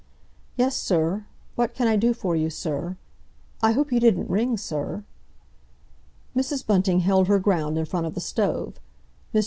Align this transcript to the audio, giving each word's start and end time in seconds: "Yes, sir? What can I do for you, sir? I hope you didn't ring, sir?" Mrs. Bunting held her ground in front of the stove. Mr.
"Yes, 0.55 0.75
sir? 0.75 1.27
What 1.53 1.75
can 1.75 1.87
I 1.87 1.95
do 1.95 2.15
for 2.15 2.35
you, 2.35 2.49
sir? 2.49 2.97
I 3.61 3.73
hope 3.73 3.91
you 3.91 3.99
didn't 3.99 4.31
ring, 4.31 4.57
sir?" 4.57 5.03
Mrs. 6.35 6.65
Bunting 6.65 7.01
held 7.01 7.27
her 7.27 7.37
ground 7.37 7.77
in 7.77 7.85
front 7.85 8.07
of 8.07 8.15
the 8.15 8.19
stove. 8.19 8.79
Mr. 9.31 9.39